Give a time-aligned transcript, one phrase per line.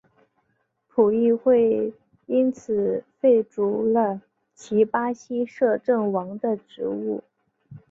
[0.87, 1.93] 葡议会
[2.25, 4.19] 因此废黜了
[4.55, 7.23] 其巴西摄政王的职务。